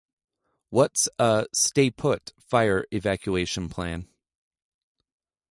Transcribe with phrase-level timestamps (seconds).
[0.71, 4.07] What's a 'stay put' fire evacuation plan?